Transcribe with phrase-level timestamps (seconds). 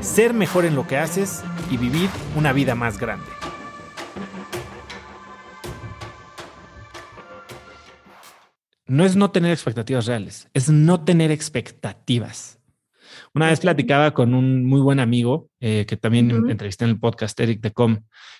[0.00, 3.26] ser mejor en lo que haces y vivir una vida más grande.
[8.86, 12.58] No es no tener expectativas reales, es no tener expectativas.
[13.34, 17.38] Una vez platicaba con un muy buen amigo eh, que también entrevisté en el podcast,
[17.38, 17.98] Eric de Com,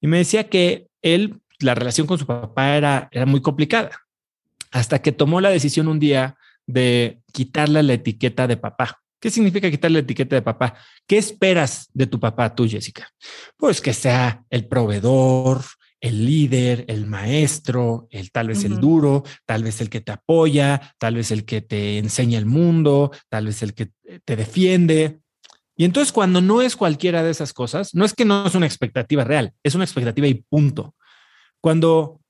[0.00, 3.90] y me decía que él, la relación con su papá era, era muy complicada,
[4.70, 6.36] hasta que tomó la decisión un día
[6.66, 9.02] de quitarle la etiqueta de papá.
[9.20, 10.74] ¿Qué significa quitarle la etiqueta de papá?
[11.06, 13.08] ¿Qué esperas de tu papá, tú, Jessica?
[13.56, 15.62] Pues que sea el proveedor,
[16.00, 20.94] el líder, el maestro, el tal vez el duro, tal vez el que te apoya,
[20.98, 23.90] tal vez el que te enseña el mundo, tal vez el que
[24.24, 25.20] te defiende.
[25.76, 28.66] Y entonces cuando no es cualquiera de esas cosas, no es que no es una
[28.66, 30.94] expectativa real, es una expectativa y punto.
[31.60, 32.20] Cuando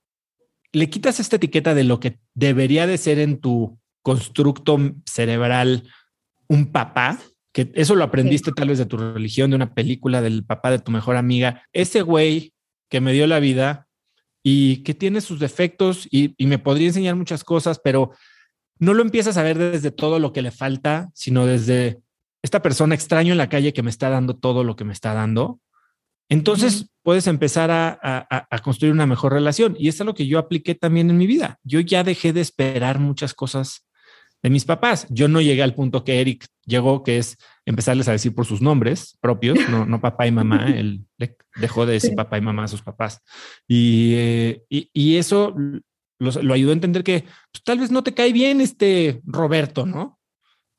[0.72, 5.88] le quitas esta etiqueta de lo que debería de ser en tu constructo cerebral
[6.50, 7.16] un papá,
[7.52, 10.80] que eso lo aprendiste tal vez de tu religión, de una película del papá de
[10.80, 12.52] tu mejor amiga, ese güey
[12.90, 13.86] que me dio la vida
[14.42, 18.10] y que tiene sus defectos y, me podría enseñar muchas cosas, pero
[18.80, 22.00] no lo empiezas a ver desde todo lo que le falta, sino desde
[22.42, 25.14] esta persona extraño en la calle que me está dando todo lo que me está
[25.14, 25.60] dando.
[26.28, 29.76] Entonces puedes empezar a, a, construir una mejor relación.
[29.78, 31.58] Y es lo que yo apliqué también en mi vida.
[31.64, 33.84] Yo ya dejé de esperar muchas cosas
[34.42, 35.06] de mis papás.
[35.10, 38.62] Yo no llegué al punto que Eric llegó, que es empezarles a decir por sus
[38.62, 40.66] nombres propios, no, no papá y mamá.
[40.76, 41.04] Él
[41.56, 43.22] dejó de decir papá y mamá a sus papás.
[43.66, 45.54] Y, eh, y, eso
[46.18, 50.18] lo ayudó a entender que pues, tal vez no te cae bien este Roberto, ¿no?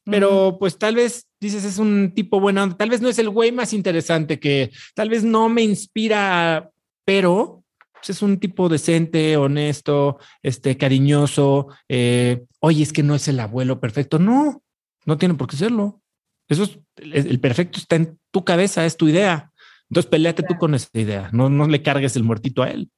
[0.03, 3.51] Pero pues tal vez dices es un tipo bueno, tal vez no es el güey
[3.51, 6.71] más interesante que tal vez no me inspira,
[7.05, 7.60] pero
[8.01, 11.67] pues, es un tipo decente, honesto, este, cariñoso.
[11.88, 14.19] Eh, Oye, es que no es el abuelo perfecto.
[14.19, 14.62] No,
[15.06, 16.01] no tiene por qué serlo.
[16.47, 19.51] Eso es el perfecto está en tu cabeza, es tu idea.
[19.89, 21.29] Entonces peleate tú con esa idea.
[21.31, 22.89] No, no le cargues el muertito a él.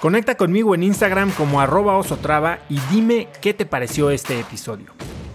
[0.00, 4.92] Conecta conmigo en Instagram como arroba osotrava y dime qué te pareció este episodio.